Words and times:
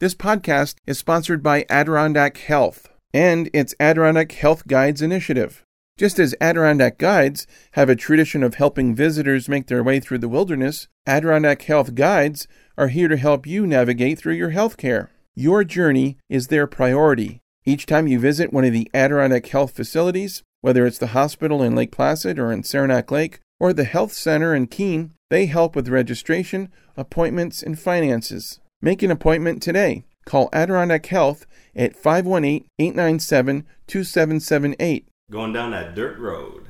This 0.00 0.14
podcast 0.14 0.76
is 0.86 0.96
sponsored 0.96 1.42
by 1.42 1.66
Adirondack 1.68 2.38
Health 2.38 2.88
and 3.12 3.50
its 3.52 3.74
Adirondack 3.78 4.32
Health 4.32 4.66
Guides 4.66 5.02
initiative. 5.02 5.62
Just 5.98 6.18
as 6.18 6.34
Adirondack 6.40 6.96
Guides 6.96 7.46
have 7.72 7.90
a 7.90 7.94
tradition 7.94 8.42
of 8.42 8.54
helping 8.54 8.94
visitors 8.94 9.46
make 9.46 9.66
their 9.66 9.82
way 9.82 10.00
through 10.00 10.16
the 10.16 10.28
wilderness, 10.28 10.88
Adirondack 11.06 11.60
Health 11.60 11.94
Guides 11.94 12.48
are 12.78 12.88
here 12.88 13.08
to 13.08 13.18
help 13.18 13.46
you 13.46 13.66
navigate 13.66 14.18
through 14.18 14.32
your 14.32 14.48
health 14.48 14.78
care. 14.78 15.10
Your 15.34 15.64
journey 15.64 16.16
is 16.30 16.46
their 16.46 16.66
priority. 16.66 17.40
Each 17.66 17.84
time 17.84 18.06
you 18.06 18.18
visit 18.18 18.54
one 18.54 18.64
of 18.64 18.72
the 18.72 18.90
Adirondack 18.94 19.48
Health 19.48 19.76
facilities, 19.76 20.42
whether 20.62 20.86
it's 20.86 20.96
the 20.96 21.08
hospital 21.08 21.62
in 21.62 21.74
Lake 21.74 21.92
Placid 21.92 22.38
or 22.38 22.50
in 22.50 22.62
Saranac 22.62 23.10
Lake, 23.10 23.40
or 23.58 23.74
the 23.74 23.84
health 23.84 24.14
center 24.14 24.54
in 24.54 24.66
Keene, 24.66 25.12
they 25.28 25.44
help 25.44 25.76
with 25.76 25.88
registration, 25.88 26.70
appointments, 26.96 27.62
and 27.62 27.78
finances. 27.78 28.60
Make 28.82 29.02
an 29.02 29.10
appointment 29.10 29.62
today. 29.62 30.06
Call 30.24 30.48
Adirondack 30.54 31.04
Health 31.04 31.44
at 31.76 31.94
518 31.94 32.64
897 32.78 33.66
2778. 33.86 35.06
Going 35.30 35.52
down 35.52 35.72
that 35.72 35.94
dirt 35.94 36.18
road. 36.18 36.64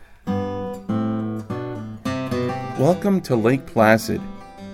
Welcome 2.80 3.20
to 3.20 3.36
Lake 3.36 3.64
Placid, 3.64 4.20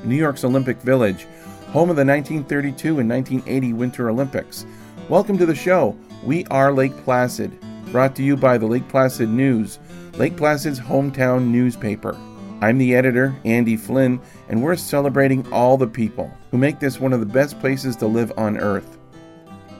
New 0.03 0.17
York's 0.17 0.45
Olympic 0.45 0.79
Village, 0.79 1.27
home 1.73 1.91
of 1.91 1.97
the 1.97 2.07
1932 2.07 3.01
and 3.01 3.11
1980 3.11 3.73
Winter 3.75 4.09
Olympics. 4.09 4.65
Welcome 5.11 5.37
to 5.37 5.45
the 5.45 5.55
show. 5.55 5.95
We 6.25 6.47
are 6.47 6.73
Lake 6.73 6.97
Placid, 7.05 7.53
brought 7.93 8.17
to 8.17 8.23
you 8.23 8.39
by 8.39 8.57
the 8.57 8.65
Lake 8.65 8.89
Placid 8.89 9.29
News, 9.29 9.79
Lake 10.15 10.39
Placid's 10.39 10.81
hometown 10.81 11.49
newspaper. 11.49 12.17
I'm 12.63 12.79
the 12.79 12.95
editor, 12.95 13.37
Andy 13.45 13.77
Flynn, 13.77 14.19
and 14.49 14.63
we're 14.63 14.77
celebrating 14.77 15.47
all 15.53 15.77
the 15.77 15.87
people 15.87 16.31
who 16.51 16.57
make 16.57 16.81
this 16.81 16.99
one 16.99 17.13
of 17.13 17.21
the 17.21 17.27
best 17.27 17.61
places 17.61 17.97
to 17.97 18.07
live 18.07 18.33
on 18.39 18.57
Earth. 18.57 18.97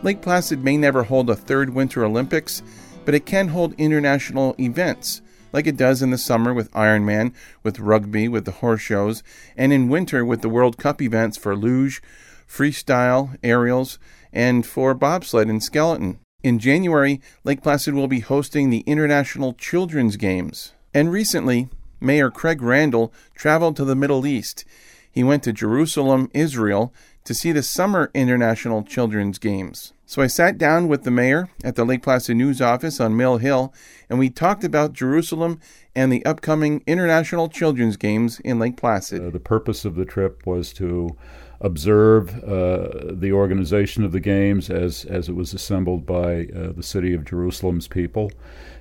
Lake 0.03 0.21
Placid 0.21 0.63
may 0.63 0.77
never 0.77 1.03
hold 1.03 1.31
a 1.31 1.35
third 1.35 1.71
Winter 1.71 2.05
Olympics, 2.05 2.63
but 3.07 3.15
it 3.15 3.25
can 3.25 3.49
hold 3.49 3.73
international 3.79 4.55
events, 4.61 5.23
like 5.55 5.67
it 5.67 5.79
does 5.79 6.03
in 6.03 6.11
the 6.11 6.19
summer 6.19 6.53
with 6.53 6.71
Ironman, 6.73 7.33
with 7.63 7.81
rugby, 7.81 8.29
with 8.29 8.45
the 8.45 8.53
horse 8.53 8.83
shows, 8.83 9.23
and 9.57 9.73
in 9.73 9.89
winter 9.89 10.23
with 10.23 10.43
the 10.43 10.51
World 10.51 10.77
Cup 10.77 11.01
events 11.01 11.39
for 11.39 11.57
luge, 11.57 12.03
freestyle, 12.47 13.39
aerials, 13.43 13.99
and 14.35 14.67
for 14.67 14.93
bobsled 14.93 15.49
and 15.49 15.63
skeleton. 15.63 16.19
In 16.43 16.59
January, 16.59 17.23
Lake 17.43 17.63
Placid 17.63 17.95
will 17.95 18.07
be 18.07 18.21
hosting 18.21 18.69
the 18.69 18.81
International 18.81 19.55
Children's 19.55 20.17
Games. 20.17 20.73
And 20.93 21.11
recently, 21.11 21.71
Mayor 22.01 22.31
Craig 22.31 22.63
Randall 22.63 23.13
traveled 23.35 23.77
to 23.77 23.85
the 23.85 23.97
Middle 23.97 24.27
East. 24.27 24.65
He 25.11 25.25
went 25.25 25.43
to 25.45 25.53
Jerusalem, 25.53 26.31
Israel, 26.35 26.93
to 27.25 27.35
see 27.35 27.51
the 27.51 27.63
Summer 27.63 28.11
International 28.15 28.83
Children's 28.83 29.39
Games. 29.39 29.93
So 30.05 30.23
I 30.23 30.29
sat 30.29 30.59
down 30.59 30.87
with 30.87 31.03
the 31.03 31.11
mayor 31.11 31.49
at 31.65 31.75
the 31.75 31.85
Lake 31.85 32.03
Placid 32.03 32.37
News 32.37 32.61
office 32.61 33.01
on 33.01 33.17
Mill 33.17 33.39
Hill, 33.39 33.75
and 34.09 34.19
we 34.19 34.31
talked 34.31 34.63
about 34.63 34.93
Jerusalem 34.93 35.59
and 35.97 36.13
the 36.13 36.25
upcoming 36.25 36.85
International 36.87 37.49
Children's 37.49 37.97
Games 37.97 38.39
in 38.41 38.61
Lake 38.61 38.77
Placid. 38.77 39.25
Uh, 39.25 39.31
the 39.31 39.41
purpose 39.41 39.85
of 39.85 39.97
the 39.97 40.05
trip 40.05 40.47
was 40.47 40.73
to 40.75 41.17
observe 41.61 42.45
uh, 42.45 43.15
the 43.15 43.33
organization 43.33 44.05
of 44.05 44.13
the 44.13 44.21
games 44.21 44.71
as, 44.71 45.05
as 45.07 45.29
it 45.29 45.35
was 45.35 45.55
assembled 45.55 46.07
by 46.07 46.47
uh, 46.55 46.71
the 46.73 46.83
city 46.83 47.13
of 47.13 47.25
Jerusalem's 47.25 47.89
people, 47.89 48.31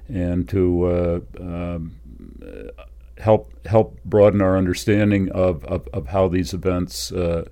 and 0.08 0.48
to 0.50 0.86
uh, 0.86 1.20
um, 1.40 1.96
help 3.18 3.52
help 3.68 3.98
broaden 4.04 4.42
our 4.42 4.58
understanding 4.58 5.32
of, 5.32 5.64
of, 5.66 5.88
of 5.94 6.08
how 6.08 6.28
these 6.28 6.54
events 6.54 7.12
uh, 7.12 7.46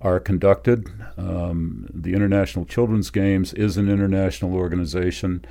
are 0.00 0.20
conducted. 0.20 0.86
Um, 1.18 1.86
the 1.92 2.14
International 2.14 2.64
Children's 2.64 3.10
Games 3.10 3.52
is 3.52 3.76
an 3.76 3.90
international 3.90 4.54
organization, 4.54 5.44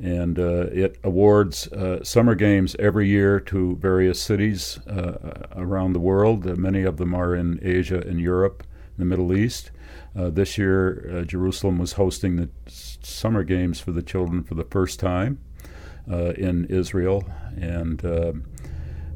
and 0.00 0.38
uh, 0.38 0.66
it 0.72 0.98
awards 1.04 1.68
uh, 1.68 2.02
summer 2.02 2.34
games 2.34 2.74
every 2.78 3.08
year 3.08 3.38
to 3.38 3.76
various 3.76 4.20
cities 4.20 4.80
uh, 4.88 5.46
around 5.54 5.92
the 5.92 6.00
world. 6.00 6.46
Uh, 6.46 6.56
many 6.56 6.82
of 6.82 6.96
them 6.96 7.14
are 7.14 7.36
in 7.36 7.60
Asia 7.62 8.00
and 8.00 8.20
Europe, 8.20 8.64
the 8.98 9.04
Middle 9.04 9.32
East. 9.32 9.70
Uh, 10.16 10.28
this 10.30 10.58
year, 10.58 11.24
Jerusalem 11.26 11.78
was 11.78 11.92
hosting 11.92 12.36
the 12.36 12.50
summer 12.66 13.44
games 13.44 13.80
for 13.80 13.92
the 13.92 14.02
children 14.02 14.42
for 14.42 14.54
the 14.54 14.64
first 14.64 15.00
time 15.00 15.38
in 16.06 16.66
Israel, 16.66 17.24
and 17.56 18.02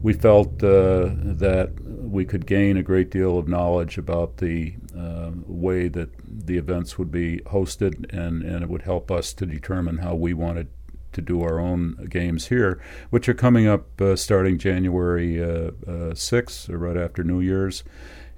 we 0.06 0.12
felt 0.12 0.62
uh, 0.62 1.10
that 1.20 1.72
we 1.82 2.24
could 2.24 2.46
gain 2.46 2.76
a 2.76 2.82
great 2.84 3.10
deal 3.10 3.36
of 3.36 3.48
knowledge 3.48 3.98
about 3.98 4.36
the 4.36 4.72
uh, 4.96 5.32
way 5.48 5.88
that 5.88 6.10
the 6.46 6.56
events 6.56 6.96
would 6.96 7.10
be 7.10 7.38
hosted, 7.38 8.08
and, 8.16 8.40
and 8.44 8.62
it 8.62 8.68
would 8.68 8.82
help 8.82 9.10
us 9.10 9.32
to 9.32 9.44
determine 9.44 9.98
how 9.98 10.14
we 10.14 10.32
wanted 10.32 10.68
to 11.12 11.20
do 11.20 11.42
our 11.42 11.58
own 11.58 12.06
games 12.08 12.46
here, 12.46 12.80
which 13.10 13.28
are 13.28 13.34
coming 13.34 13.66
up 13.66 14.00
uh, 14.00 14.14
starting 14.14 14.58
January 14.58 15.38
6th, 15.38 16.70
uh, 16.70 16.72
uh, 16.72 16.76
right 16.76 16.96
after 16.96 17.24
New 17.24 17.40
Year's. 17.40 17.82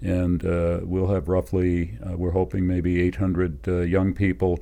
And 0.01 0.47
uh, 0.47 0.81
we'll 0.85 1.09
have 1.09 1.29
roughly, 1.29 1.99
we're 2.03 2.31
hoping 2.31 2.67
maybe 2.67 3.03
800 3.03 3.67
young 3.87 4.15
people 4.15 4.59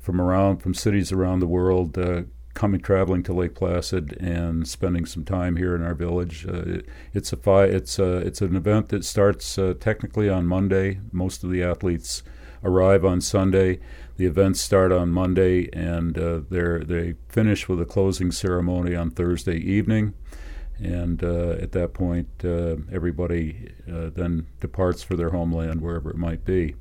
from 0.00 0.20
around, 0.20 0.56
from 0.56 0.74
cities 0.74 1.12
around 1.12 1.38
the 1.38 1.46
world 1.46 1.96
coming 2.54 2.80
traveling 2.80 3.22
to 3.24 3.32
Lake 3.32 3.54
Placid 3.54 4.16
and 4.20 4.66
spending 4.68 5.06
some 5.06 5.24
time 5.24 5.56
here 5.56 5.74
in 5.74 5.82
our 5.82 5.94
village. 5.94 6.46
Uh, 6.46 6.62
it, 6.66 6.86
it's 7.12 7.32
a 7.32 7.36
fi- 7.36 7.64
it's 7.64 7.98
a, 7.98 8.18
it's 8.18 8.40
an 8.40 8.56
event 8.56 8.88
that 8.90 9.04
starts 9.04 9.58
uh, 9.58 9.74
technically 9.78 10.28
on 10.28 10.46
Monday. 10.46 11.00
Most 11.12 11.44
of 11.44 11.50
the 11.50 11.62
athletes 11.62 12.22
arrive 12.64 13.04
on 13.04 13.20
Sunday. 13.20 13.80
The 14.16 14.26
events 14.26 14.60
start 14.60 14.92
on 14.92 15.08
Monday 15.10 15.68
and 15.72 16.18
uh, 16.18 16.40
they 16.48 16.84
they 16.84 17.14
finish 17.28 17.68
with 17.68 17.80
a 17.80 17.86
closing 17.86 18.30
ceremony 18.30 18.94
on 18.94 19.10
Thursday 19.10 19.56
evening. 19.56 20.14
And 20.78 21.22
uh, 21.22 21.50
at 21.60 21.72
that 21.72 21.94
point, 21.94 22.28
uh, 22.44 22.76
everybody 22.90 23.72
uh, 23.88 24.10
then 24.10 24.46
departs 24.60 25.02
for 25.02 25.16
their 25.16 25.30
homeland, 25.30 25.80
wherever 25.80 26.10
it 26.10 26.16
might 26.16 26.44
be. 26.44 26.74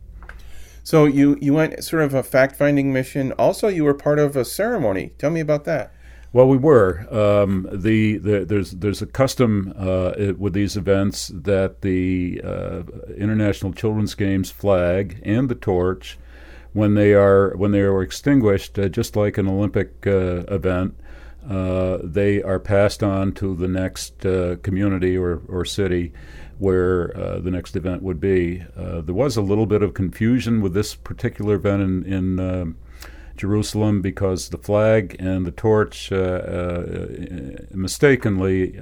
So 0.83 1.05
you 1.05 1.37
you 1.41 1.53
went 1.53 1.83
sort 1.83 2.03
of 2.03 2.13
a 2.13 2.23
fact 2.23 2.55
finding 2.55 2.91
mission. 2.91 3.31
Also, 3.33 3.67
you 3.67 3.83
were 3.83 3.93
part 3.93 4.19
of 4.19 4.35
a 4.35 4.45
ceremony. 4.45 5.13
Tell 5.17 5.29
me 5.29 5.39
about 5.39 5.65
that. 5.65 5.93
Well, 6.33 6.47
we 6.47 6.57
were. 6.57 7.07
Um, 7.13 7.67
the, 7.71 8.17
the, 8.17 8.45
there's 8.45 8.71
there's 8.71 9.01
a 9.01 9.05
custom 9.05 9.73
uh, 9.77 10.13
with 10.37 10.53
these 10.53 10.77
events 10.77 11.27
that 11.33 11.81
the 11.81 12.41
uh, 12.43 12.83
International 13.17 13.73
Children's 13.73 14.15
Games 14.15 14.49
flag 14.49 15.21
and 15.23 15.49
the 15.49 15.55
torch, 15.55 16.17
when 16.71 16.93
they 16.95 17.13
are 17.13 17.53
when 17.57 17.71
they 17.71 17.81
are 17.81 18.01
extinguished, 18.01 18.79
uh, 18.79 18.87
just 18.87 19.17
like 19.17 19.37
an 19.37 19.47
Olympic 19.47 20.07
uh, 20.07 20.45
event, 20.47 20.95
uh, 21.47 21.97
they 22.01 22.41
are 22.41 22.59
passed 22.59 23.03
on 23.03 23.33
to 23.33 23.53
the 23.53 23.67
next 23.67 24.25
uh, 24.25 24.55
community 24.63 25.17
or, 25.17 25.41
or 25.49 25.65
city 25.65 26.13
where 26.61 27.17
uh, 27.17 27.39
the 27.39 27.49
next 27.49 27.75
event 27.75 28.03
would 28.03 28.19
be. 28.19 28.63
Uh, 28.77 29.01
there 29.01 29.15
was 29.15 29.35
a 29.35 29.41
little 29.41 29.65
bit 29.65 29.81
of 29.81 29.95
confusion 29.95 30.61
with 30.61 30.75
this 30.75 30.93
particular 30.93 31.55
event 31.55 31.81
in, 31.81 32.13
in 32.13 32.39
uh, 32.39 32.65
Jerusalem 33.35 33.99
because 33.99 34.49
the 34.49 34.59
flag 34.59 35.15
and 35.17 35.43
the 35.43 35.51
torch 35.51 36.11
uh, 36.11 36.15
uh, 36.15 36.85
mistakenly 37.71 38.79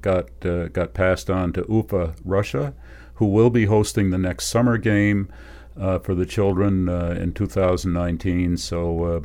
got 0.00 0.30
got 0.40 0.94
passed 0.94 1.30
on 1.30 1.52
to 1.52 1.64
Ufa, 1.68 2.16
Russia, 2.24 2.74
who 3.14 3.26
will 3.26 3.50
be 3.50 3.66
hosting 3.66 4.10
the 4.10 4.18
next 4.18 4.46
summer 4.46 4.76
game 4.76 5.32
for 5.76 6.16
the 6.16 6.26
children 6.26 6.88
in 6.88 7.32
2019. 7.32 8.56
So. 8.56 9.24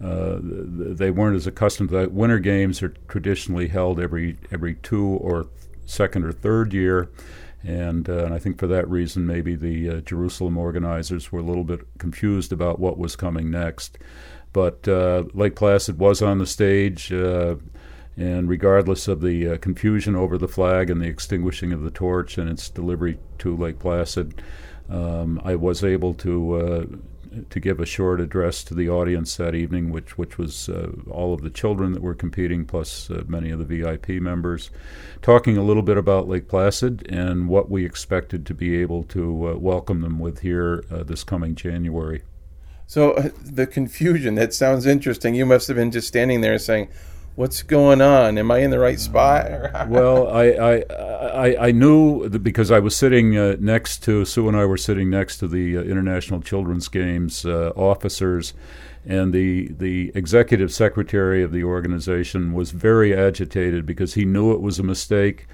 Uh, 0.00 0.38
they 0.40 1.10
weren't 1.10 1.34
as 1.34 1.48
accustomed 1.48 1.88
to 1.88 1.96
that. 1.96 2.12
Winter 2.12 2.38
games 2.38 2.84
are 2.84 2.94
traditionally 3.08 3.66
held 3.66 3.98
every 3.98 4.38
every 4.52 4.76
two 4.76 5.04
or 5.04 5.48
second 5.88 6.24
or 6.24 6.32
third 6.32 6.72
year. 6.72 7.08
And, 7.64 8.08
uh, 8.08 8.24
and 8.24 8.34
I 8.34 8.38
think 8.38 8.58
for 8.58 8.68
that 8.68 8.88
reason, 8.88 9.26
maybe 9.26 9.56
the 9.56 9.90
uh, 9.90 10.00
Jerusalem 10.02 10.56
organizers 10.56 11.32
were 11.32 11.40
a 11.40 11.44
little 11.44 11.64
bit 11.64 11.80
confused 11.98 12.52
about 12.52 12.78
what 12.78 12.98
was 12.98 13.16
coming 13.16 13.50
next. 13.50 13.98
But 14.52 14.86
uh, 14.86 15.24
Lake 15.34 15.56
Placid 15.56 15.98
was 15.98 16.22
on 16.22 16.38
the 16.38 16.46
stage, 16.46 17.12
uh, 17.12 17.56
and 18.16 18.48
regardless 18.48 19.08
of 19.08 19.20
the 19.20 19.48
uh, 19.48 19.56
confusion 19.58 20.14
over 20.16 20.38
the 20.38 20.48
flag 20.48 20.88
and 20.88 21.00
the 21.00 21.06
extinguishing 21.06 21.72
of 21.72 21.82
the 21.82 21.90
torch 21.90 22.38
and 22.38 22.48
its 22.48 22.70
delivery 22.70 23.18
to 23.38 23.56
Lake 23.56 23.78
Placid, 23.78 24.40
um, 24.88 25.40
I 25.44 25.54
was 25.56 25.84
able 25.84 26.14
to 26.14 26.54
uh, 26.54 26.84
to 27.50 27.60
give 27.60 27.80
a 27.80 27.86
short 27.86 28.20
address 28.20 28.62
to 28.64 28.74
the 28.74 28.88
audience 28.88 29.36
that 29.36 29.54
evening, 29.54 29.90
which 29.90 30.18
which 30.18 30.38
was 30.38 30.68
uh, 30.68 30.90
all 31.10 31.34
of 31.34 31.42
the 31.42 31.50
children 31.50 31.92
that 31.92 32.02
were 32.02 32.14
competing, 32.14 32.64
plus 32.64 33.10
uh, 33.10 33.22
many 33.26 33.50
of 33.50 33.58
the 33.58 33.64
VIP 33.64 34.08
members, 34.22 34.70
talking 35.22 35.56
a 35.56 35.62
little 35.62 35.82
bit 35.82 35.96
about 35.96 36.28
Lake 36.28 36.48
Placid 36.48 37.06
and 37.10 37.48
what 37.48 37.70
we 37.70 37.84
expected 37.84 38.46
to 38.46 38.54
be 38.54 38.76
able 38.76 39.02
to 39.04 39.48
uh, 39.48 39.54
welcome 39.56 40.00
them 40.00 40.18
with 40.18 40.40
here 40.40 40.84
uh, 40.90 41.02
this 41.02 41.24
coming 41.24 41.54
January. 41.54 42.22
So 42.86 43.12
uh, 43.12 43.30
the 43.44 43.66
confusion 43.66 44.34
that 44.36 44.54
sounds 44.54 44.86
interesting. 44.86 45.34
You 45.34 45.46
must 45.46 45.68
have 45.68 45.76
been 45.76 45.90
just 45.90 46.08
standing 46.08 46.40
there 46.40 46.58
saying, 46.58 46.88
what's 47.38 47.62
going 47.62 48.00
on? 48.00 48.36
Am 48.36 48.50
I 48.50 48.58
in 48.58 48.70
the 48.70 48.80
right 48.80 48.98
spot? 48.98 49.46
well, 49.88 50.28
I, 50.28 50.44
I, 50.44 50.74
I, 50.90 51.66
I, 51.68 51.70
knew 51.70 52.28
because 52.28 52.72
I 52.72 52.80
was 52.80 52.96
sitting 52.96 53.38
uh, 53.38 53.56
next 53.60 54.02
to 54.02 54.24
Sue 54.24 54.48
and 54.48 54.56
I 54.56 54.64
were 54.64 54.76
sitting 54.76 55.08
next 55.08 55.38
to 55.38 55.46
the 55.46 55.78
uh, 55.78 55.82
International 55.82 56.42
Children's 56.42 56.88
Games 56.88 57.46
uh, 57.46 57.72
officers, 57.76 58.54
and 59.06 59.32
the 59.32 59.68
the 59.68 60.10
executive 60.16 60.72
secretary 60.72 61.44
of 61.44 61.52
the 61.52 61.62
organization 61.62 62.54
was 62.54 62.72
very 62.72 63.16
agitated 63.16 63.86
because 63.86 64.14
he 64.14 64.24
knew 64.24 64.52
it 64.52 64.60
was 64.60 64.80
a 64.80 64.82
mistake 64.82 65.46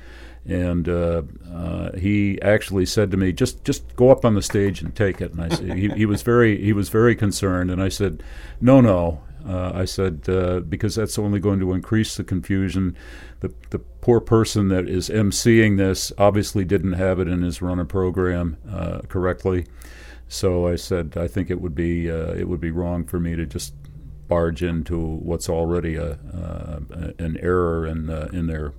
and 0.46 0.88
uh, 0.88 1.22
uh, 1.52 1.92
he 1.92 2.40
actually 2.42 2.86
said 2.86 3.10
to 3.10 3.16
me, 3.16 3.32
"Just 3.32 3.64
just 3.64 3.96
go 3.96 4.10
up 4.10 4.24
on 4.24 4.34
the 4.34 4.42
stage 4.42 4.82
and 4.82 4.94
take 4.94 5.20
it." 5.20 5.32
And 5.32 5.52
I 5.52 5.74
he, 5.74 5.88
he 5.90 6.06
was 6.06 6.22
very 6.22 6.62
he 6.62 6.72
was 6.72 6.88
very 6.88 7.14
concerned, 7.14 7.70
and 7.70 7.82
I 7.82 7.88
said, 7.88 8.22
"No, 8.60 8.80
no." 8.80 9.20
Uh, 9.46 9.72
I 9.74 9.84
said 9.84 10.28
uh, 10.28 10.60
because 10.60 10.94
that's 10.94 11.18
only 11.18 11.38
going 11.38 11.60
to 11.60 11.72
increase 11.72 12.16
the 12.16 12.24
confusion. 12.24 12.96
The 13.40 13.52
the 13.70 13.78
poor 13.78 14.20
person 14.20 14.68
that 14.68 14.88
is 14.88 15.08
emceeing 15.08 15.76
this 15.76 16.12
obviously 16.18 16.64
didn't 16.64 16.94
have 16.94 17.20
it 17.20 17.28
in 17.28 17.42
his 17.42 17.60
runner 17.60 17.84
program 17.84 18.56
uh, 18.70 19.00
correctly, 19.08 19.66
so 20.28 20.66
I 20.66 20.76
said 20.76 21.16
I 21.16 21.28
think 21.28 21.50
it 21.50 21.60
would 21.60 21.74
be 21.74 22.10
uh, 22.10 22.32
it 22.32 22.48
would 22.48 22.60
be 22.60 22.70
wrong 22.70 23.04
for 23.04 23.20
me 23.20 23.36
to 23.36 23.44
just 23.46 23.74
barge 24.28 24.62
into 24.62 24.98
what's 24.98 25.50
already 25.50 25.96
a 25.96 26.18
an 27.18 27.36
error 27.40 27.86
in 27.86 28.10
in 28.32 28.46
their 28.46 28.72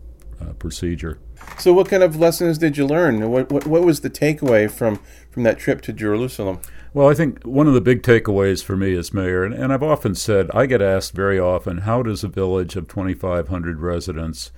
procedure. 0.60 1.20
So, 1.58 1.74
what 1.74 1.90
kind 1.90 2.04
of 2.04 2.16
lessons 2.16 2.58
did 2.58 2.78
you 2.78 2.86
learn? 2.86 3.30
What, 3.30 3.52
what, 3.52 3.68
what 3.68 3.84
was 3.84 4.02
the 4.02 4.10
takeaway 4.10 4.70
from, 4.70 5.00
from 5.30 5.44
that 5.44 5.60
trip 5.60 5.82
to 5.82 5.94
Jerusalem? 5.94 6.60
Well, 6.94 7.10
I 7.10 7.14
think 7.14 7.44
one 7.44 7.68
of 7.68 7.74
the 7.74 7.82
big 7.82 8.04
takeaways 8.04 8.64
for 8.64 8.78
me 8.78 8.96
as 8.96 9.14
mayor, 9.14 9.44
and, 9.44 9.54
and 9.54 9.74
I've 9.74 9.84
often 9.84 10.16
said, 10.16 10.50
I 10.54 10.66
get 10.66 10.82
asked 10.82 11.14
very 11.14 11.38
often, 11.38 11.80
how 11.80 12.04
does 12.04 12.24
a 12.24 12.30
village 12.30 12.78
of 12.78 12.88
2,500 12.88 13.82
residents 13.82 14.52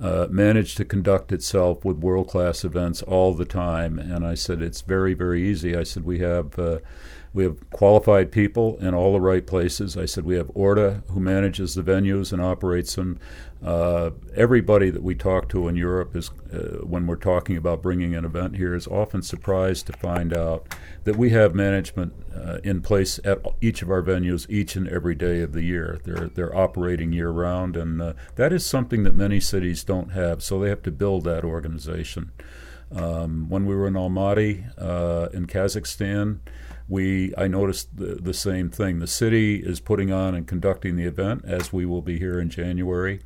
uh, 0.00 0.26
manage 0.28 0.74
to 0.74 0.84
conduct 0.84 1.30
itself 1.30 1.84
with 1.84 1.98
world 1.98 2.28
class 2.28 2.64
events 2.64 3.02
all 3.02 3.34
the 3.34 3.44
time? 3.44 4.00
And 4.00 4.26
I 4.26 4.34
said, 4.34 4.62
it's 4.62 4.80
very, 4.80 5.14
very 5.14 5.48
easy. 5.48 5.76
I 5.76 5.84
said, 5.84 6.04
we 6.04 6.18
have. 6.18 6.58
Uh, 6.58 6.78
we 7.36 7.44
have 7.44 7.68
qualified 7.68 8.32
people 8.32 8.78
in 8.78 8.94
all 8.94 9.12
the 9.12 9.20
right 9.20 9.46
places. 9.46 9.94
I 9.94 10.06
said 10.06 10.24
we 10.24 10.36
have 10.36 10.46
ORDA, 10.54 11.02
who 11.10 11.20
manages 11.20 11.74
the 11.74 11.82
venues 11.82 12.32
and 12.32 12.40
operates 12.40 12.94
them. 12.94 13.20
Uh, 13.66 14.12
everybody 14.36 14.90
that 14.90 15.02
we 15.02 15.12
talk 15.12 15.48
to 15.48 15.66
in 15.66 15.74
Europe 15.74 16.14
is, 16.14 16.30
uh, 16.52 16.84
when 16.84 17.04
we're 17.04 17.16
talking 17.16 17.56
about 17.56 17.82
bringing 17.82 18.14
an 18.14 18.24
event 18.24 18.54
here, 18.54 18.76
is 18.76 18.86
often 18.86 19.20
surprised 19.22 19.88
to 19.88 19.92
find 19.94 20.32
out 20.32 20.72
that 21.02 21.16
we 21.16 21.30
have 21.30 21.52
management 21.52 22.12
uh, 22.32 22.58
in 22.62 22.80
place 22.80 23.18
at 23.24 23.44
each 23.60 23.82
of 23.82 23.90
our 23.90 24.02
venues 24.02 24.48
each 24.48 24.76
and 24.76 24.86
every 24.86 25.16
day 25.16 25.40
of 25.40 25.52
the 25.52 25.64
year. 25.64 25.98
They're 26.04 26.28
they're 26.28 26.56
operating 26.56 27.12
year 27.12 27.30
round, 27.30 27.76
and 27.76 28.00
uh, 28.00 28.12
that 28.36 28.52
is 28.52 28.64
something 28.64 29.02
that 29.02 29.16
many 29.16 29.40
cities 29.40 29.82
don't 29.82 30.10
have. 30.12 30.44
So 30.44 30.60
they 30.60 30.68
have 30.68 30.82
to 30.82 30.92
build 30.92 31.24
that 31.24 31.42
organization. 31.44 32.30
Um, 32.94 33.48
when 33.48 33.66
we 33.66 33.74
were 33.74 33.88
in 33.88 33.94
Almaty 33.94 34.64
uh, 34.78 35.28
in 35.32 35.48
Kazakhstan 35.48 36.38
we 36.88 37.34
I 37.36 37.48
noticed 37.48 37.96
the, 37.96 38.16
the 38.16 38.34
same 38.34 38.70
thing. 38.70 38.98
The 38.98 39.06
city 39.06 39.56
is 39.56 39.80
putting 39.80 40.12
on 40.12 40.34
and 40.34 40.46
conducting 40.46 40.96
the 40.96 41.04
event, 41.04 41.44
as 41.44 41.72
we 41.72 41.84
will 41.86 42.02
be 42.02 42.18
here 42.18 42.40
in 42.40 42.48
January. 42.50 43.20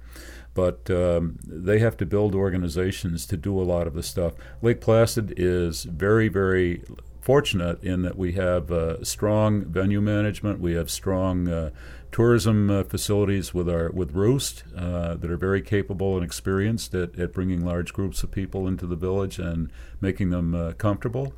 But 0.53 0.91
um, 0.91 1.39
they 1.47 1.79
have 1.79 1.97
to 1.99 2.07
build 2.07 2.35
organizations 2.35 3.25
to 3.27 3.37
do 3.37 3.61
a 3.61 3.63
lot 3.63 3.87
of 3.87 3.95
the 3.95 4.03
stuff. 4.03 4.35
Lake 4.63 4.81
Placid 4.81 5.33
is 5.37 5.85
very, 5.85 6.29
very 6.29 6.83
fortunate 7.21 7.83
in 7.85 8.03
that 8.03 8.17
we 8.17 8.33
have 8.33 8.73
uh, 8.73 9.05
strong 9.05 9.65
venue 9.65 10.01
management. 10.01 10.59
We 10.59 10.73
have 10.73 10.91
strong 10.91 11.49
uh, 11.49 11.71
tourism 12.13 12.71
uh, 12.71 12.83
facilities 12.85 13.55
with 13.55 13.69
our 13.69 13.91
with 13.91 14.13
Roost 14.13 14.65
uh, 14.77 15.15
that 15.15 15.31
are 15.31 15.37
very 15.37 15.63
capable 15.63 16.17
and 16.17 16.25
experienced 16.25 16.95
at, 16.95 17.19
at 17.19 17.33
bringing 17.33 17.65
large 17.65 17.93
groups 17.93 18.23
of 18.23 18.31
people 18.31 18.67
into 18.67 18.87
the 18.87 18.97
village 18.97 19.39
and 19.39 19.71
making 20.01 20.31
them 20.31 20.55
uh, 20.55 20.73
comfortable. 20.73 21.33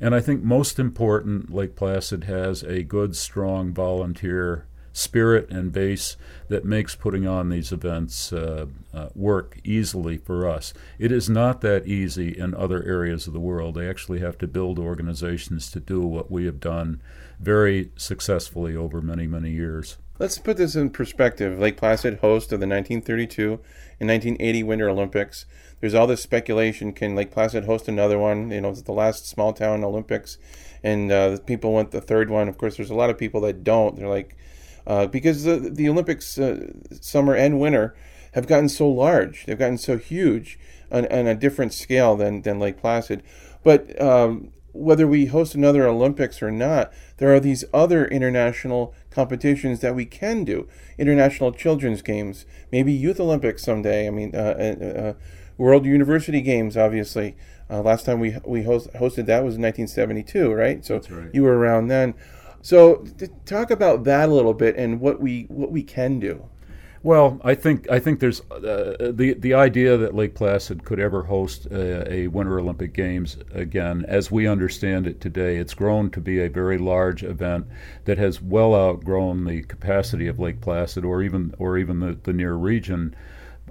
And 0.00 0.14
I 0.14 0.20
think 0.20 0.42
most 0.42 0.78
important, 0.78 1.52
Lake 1.52 1.76
Placid 1.76 2.24
has 2.24 2.62
a 2.62 2.82
good, 2.82 3.16
strong 3.16 3.72
volunteer 3.72 4.66
spirit 4.92 5.50
and 5.50 5.72
base 5.72 6.16
that 6.48 6.64
makes 6.64 6.96
putting 6.96 7.26
on 7.26 7.48
these 7.48 7.70
events 7.70 8.32
uh, 8.32 8.66
uh, 8.92 9.08
work 9.14 9.58
easily 9.62 10.16
for 10.16 10.48
us. 10.48 10.74
It 10.98 11.12
is 11.12 11.30
not 11.30 11.60
that 11.60 11.86
easy 11.86 12.36
in 12.36 12.54
other 12.54 12.82
areas 12.82 13.26
of 13.26 13.32
the 13.32 13.40
world. 13.40 13.74
They 13.74 13.88
actually 13.88 14.20
have 14.20 14.38
to 14.38 14.46
build 14.46 14.78
organizations 14.78 15.70
to 15.72 15.80
do 15.80 16.00
what 16.00 16.30
we 16.30 16.44
have 16.46 16.60
done 16.60 17.00
very 17.38 17.90
successfully 17.96 18.74
over 18.74 19.00
many, 19.00 19.26
many 19.26 19.50
years. 19.50 19.96
Let's 20.20 20.36
put 20.36 20.58
this 20.58 20.76
in 20.76 20.90
perspective. 20.90 21.58
Lake 21.58 21.78
Placid, 21.78 22.18
host 22.18 22.52
of 22.52 22.60
the 22.60 22.66
1932 22.66 23.58
and 23.98 24.10
1980 24.10 24.62
Winter 24.64 24.90
Olympics, 24.90 25.46
there's 25.80 25.94
all 25.94 26.06
this 26.06 26.22
speculation: 26.22 26.92
can 26.92 27.14
Lake 27.14 27.30
Placid 27.30 27.64
host 27.64 27.88
another 27.88 28.18
one? 28.18 28.50
You 28.50 28.60
know, 28.60 28.68
it's 28.68 28.82
the 28.82 28.92
last 28.92 29.26
small 29.26 29.54
town 29.54 29.82
Olympics, 29.82 30.36
and 30.84 31.10
uh, 31.10 31.38
people 31.46 31.72
want 31.72 31.90
the 31.90 32.02
third 32.02 32.28
one. 32.28 32.48
Of 32.48 32.58
course, 32.58 32.76
there's 32.76 32.90
a 32.90 32.94
lot 32.94 33.08
of 33.08 33.16
people 33.16 33.40
that 33.40 33.64
don't. 33.64 33.96
They're 33.96 34.08
like, 34.08 34.36
uh, 34.86 35.06
because 35.06 35.44
the 35.44 35.56
the 35.56 35.88
Olympics, 35.88 36.36
uh, 36.36 36.70
summer 37.00 37.34
and 37.34 37.58
winter, 37.58 37.96
have 38.34 38.46
gotten 38.46 38.68
so 38.68 38.90
large. 38.90 39.46
They've 39.46 39.58
gotten 39.58 39.78
so 39.78 39.96
huge 39.96 40.58
on, 40.92 41.10
on 41.10 41.28
a 41.28 41.34
different 41.34 41.72
scale 41.72 42.14
than 42.14 42.42
than 42.42 42.60
Lake 42.60 42.76
Placid. 42.76 43.22
But 43.64 43.98
um, 43.98 44.52
whether 44.72 45.06
we 45.06 45.26
host 45.26 45.54
another 45.54 45.86
Olympics 45.86 46.42
or 46.42 46.50
not, 46.50 46.92
there 47.18 47.34
are 47.34 47.40
these 47.40 47.64
other 47.72 48.06
international 48.06 48.94
competitions 49.10 49.80
that 49.80 49.94
we 49.94 50.04
can 50.04 50.44
do. 50.44 50.68
International 50.98 51.52
children's 51.52 52.02
games, 52.02 52.46
maybe 52.70 52.92
Youth 52.92 53.20
Olympics 53.20 53.62
someday. 53.62 54.06
I 54.06 54.10
mean, 54.10 54.34
uh, 54.34 54.76
uh, 54.80 54.84
uh 54.84 55.12
World 55.58 55.84
University 55.84 56.40
Games, 56.40 56.76
obviously. 56.76 57.36
Uh, 57.68 57.82
last 57.82 58.06
time 58.06 58.18
we 58.18 58.36
we 58.44 58.62
host, 58.62 58.92
hosted 58.94 59.26
that 59.26 59.44
was 59.44 59.56
in 59.56 59.62
1972, 59.62 60.52
right? 60.52 60.84
So 60.84 61.00
right. 61.10 61.30
you 61.32 61.42
were 61.42 61.56
around 61.56 61.88
then. 61.88 62.14
So 62.62 63.04
talk 63.44 63.70
about 63.70 64.04
that 64.04 64.28
a 64.28 64.32
little 64.32 64.54
bit 64.54 64.76
and 64.76 65.00
what 65.00 65.20
we 65.20 65.44
what 65.48 65.70
we 65.70 65.82
can 65.82 66.18
do. 66.18 66.48
Well, 67.02 67.40
I 67.42 67.54
think 67.54 67.90
I 67.90 67.98
think 67.98 68.20
there's 68.20 68.42
uh, 68.50 69.10
the 69.12 69.34
the 69.38 69.54
idea 69.54 69.96
that 69.96 70.14
Lake 70.14 70.34
Placid 70.34 70.84
could 70.84 71.00
ever 71.00 71.22
host 71.22 71.64
a, 71.66 72.12
a, 72.12 72.26
Winter 72.26 72.58
Olympic 72.58 72.92
Games 72.92 73.38
again, 73.54 74.04
as 74.06 74.30
we 74.30 74.46
understand 74.46 75.06
it 75.06 75.18
today, 75.18 75.56
it's 75.56 75.72
grown 75.72 76.10
to 76.10 76.20
be 76.20 76.40
a 76.40 76.50
very 76.50 76.76
large 76.76 77.22
event 77.22 77.66
that 78.04 78.18
has 78.18 78.42
well 78.42 78.74
outgrown 78.74 79.46
the 79.46 79.62
capacity 79.62 80.26
of 80.26 80.38
Lake 80.38 80.60
Placid 80.60 81.02
or 81.02 81.22
even 81.22 81.54
or 81.58 81.78
even 81.78 82.00
the, 82.00 82.18
the 82.22 82.34
near 82.34 82.52
region. 82.52 83.16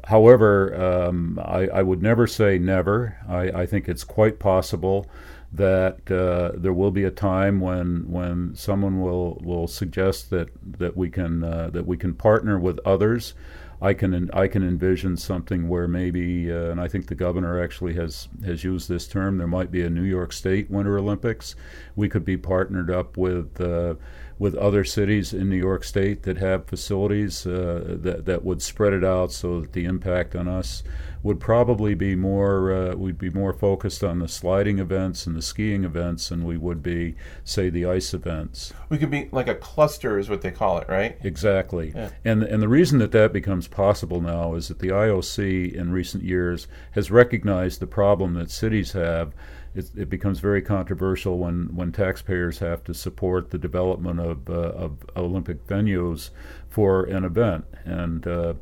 However, 0.06 0.74
um, 0.82 1.40
I, 1.44 1.68
I, 1.68 1.82
would 1.84 2.02
never 2.02 2.26
say 2.26 2.58
never. 2.58 3.18
I, 3.28 3.62
I, 3.62 3.66
think 3.66 3.90
it's 3.90 4.06
quite 4.06 4.40
possible 4.40 5.06
that 5.52 6.12
uh, 6.12 6.52
there 6.56 6.74
will 6.74 6.92
be 6.92 7.04
a 7.04 7.12
time 7.12 7.60
when 7.60 8.10
when 8.10 8.56
someone 8.56 9.02
will, 9.02 9.40
will 9.44 9.68
suggest 9.68 10.30
that 10.30 10.50
that 10.64 10.96
we 10.96 11.10
can 11.10 11.44
uh, 11.44 11.70
that 11.72 11.88
we 11.88 11.98
can 11.98 12.14
partner 12.14 12.60
with 12.60 12.80
others. 12.86 13.34
I 13.82 13.94
can 13.94 14.30
I 14.34 14.48
can 14.48 14.62
envision 14.62 15.16
something 15.16 15.70
where 15.70 15.88
maybe, 15.88 16.52
uh, 16.52 16.72
and 16.72 16.82
I 16.82 16.88
think 16.88 17.08
the 17.08 17.16
governor 17.16 17.62
actually 17.62 17.94
has 17.94 18.28
has 18.44 18.64
used 18.64 18.90
this 18.90 19.08
term. 19.08 19.38
There 19.38 19.48
might 19.48 19.72
be 19.72 19.82
a 19.82 19.90
New 19.90 20.04
York 20.04 20.34
State 20.34 20.70
Winter 20.70 20.98
Olympics. 20.98 21.56
We 21.96 22.10
could 22.10 22.26
be 22.26 22.36
partnered 22.36 22.92
up 22.92 23.16
with 23.16 23.62
uh, 23.62 23.96
with 24.38 24.56
other 24.56 24.84
cities 24.86 25.34
in 25.34 25.50
New 25.50 25.58
York 25.58 25.84
State 25.84 26.24
that 26.24 26.38
have 26.38 26.66
facilities 26.66 27.46
uh, 27.46 27.98
that 28.02 28.26
that 28.26 28.44
would 28.44 28.62
spread 28.62 28.94
it 28.94 29.04
out 29.04 29.32
so 29.32 29.62
that 29.62 29.74
the 29.74 29.86
impact 29.86 30.36
on 30.36 30.48
us 30.48 30.84
would 31.22 31.40
probably 31.40 31.94
be 31.94 32.16
more 32.16 32.72
uh, 32.72 32.96
we'd 32.96 33.18
be 33.18 33.30
more 33.30 33.52
focused 33.52 34.04
on 34.04 34.20
the 34.20 34.28
sliding 34.28 34.80
events 34.80 35.28
and 35.28 35.36
the 35.36 35.42
skiing 35.42 35.84
events 35.84 36.30
than 36.30 36.46
we 36.46 36.58
would 36.58 36.82
be 36.82 37.16
say 37.44 37.70
the 37.70 37.86
ice 37.86 38.14
events. 38.14 38.74
We 38.88 38.98
could 38.98 39.12
be 39.12 39.28
like 39.32 39.50
a 39.50 39.56
cluster 39.56 40.18
is 40.18 40.30
what 40.30 40.42
they 40.42 40.52
call 40.52 40.80
it, 40.80 40.88
right? 40.88 41.18
Exactly. 41.22 41.92
Yeah. 41.94 42.10
And 42.24 42.44
and 42.44 42.62
the 42.62 42.70
reason 42.70 43.00
that 43.00 43.12
that 43.12 43.34
becomes 43.34 43.68
possible 43.72 44.22
now 44.22 44.54
is 44.56 44.68
that 44.68 44.80
the 44.80 44.90
IOC 44.90 45.74
in 45.74 45.92
recent 45.92 46.24
years 46.24 46.68
has 46.92 47.12
recognized 47.12 47.80
the 47.80 47.88
problem 47.88 48.34
that 48.36 48.52
cities 48.52 48.92
have 48.94 49.34
it, 49.76 49.90
it, 49.96 50.10
becomes 50.10 50.40
very 50.40 50.62
controversial 50.62 51.38
when, 51.38 51.76
when 51.76 51.92
taxpayers 51.92 52.60
have 52.60 52.84
to 52.86 52.94
support 52.94 53.52
the 53.52 53.58
development 53.58 54.20
of, 54.20 54.50
uh, 54.50 54.54
of 54.54 54.98
Olympic 55.16 55.66
venues 55.68 56.32
for 56.70 57.04
an 57.04 57.24
event. 57.24 57.66
And 57.86 58.26
uh, 58.26 58.54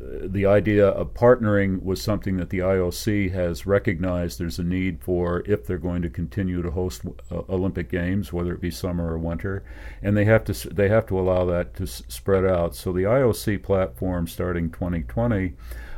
the 0.00 0.46
idea 0.46 0.88
of 0.88 1.14
partnering 1.14 1.82
was 1.82 2.02
something 2.02 2.36
that 2.36 2.50
the 2.50 2.58
IOC 2.58 3.32
has 3.32 3.66
recognized 3.66 4.38
there's 4.38 4.58
a 4.58 4.64
need 4.64 5.00
for 5.02 5.42
if 5.46 5.66
they're 5.66 5.78
going 5.78 6.02
to 6.02 6.10
continue 6.10 6.62
to 6.62 6.70
host 6.70 7.02
uh, 7.30 7.42
Olympic 7.48 7.90
Games, 7.90 8.32
whether 8.32 8.52
it 8.52 8.60
be 8.60 8.70
summer 8.70 9.12
or 9.12 9.18
winter, 9.18 9.64
and 10.02 10.16
they 10.16 10.24
have 10.24 10.44
to 10.44 10.52
they 10.68 10.88
have 10.88 11.06
to 11.06 11.18
allow 11.18 11.44
that 11.46 11.74
to 11.76 11.84
s- 11.84 12.02
spread 12.08 12.44
out. 12.44 12.74
So 12.74 12.92
the 12.92 13.02
IOC 13.02 13.62
platform 13.62 14.26
starting 14.26 14.70
2020 14.70 15.54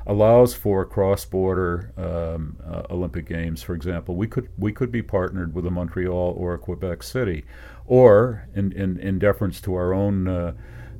allows 0.07 0.55
for 0.55 0.85
cross-border 0.85 1.93
um, 1.97 2.57
uh, 2.65 2.83
Olympic 2.91 3.26
Games. 3.26 3.62
For 3.62 3.75
example, 3.75 4.17
we 4.17 4.29
could 4.29 4.49
we 4.57 4.73
could 4.73 4.93
be 4.93 5.03
partnered 5.03 5.55
with 5.55 5.67
a 5.67 5.71
Montreal 5.71 6.35
or 6.37 6.55
a 6.55 6.59
Quebec 6.59 7.03
City, 7.03 7.45
or 7.87 8.49
in 8.55 8.73
in, 8.73 8.99
in 8.99 9.19
deference 9.19 9.61
to 9.62 9.75
our 9.75 9.93
own. 9.93 10.29
Uh, 10.29 10.53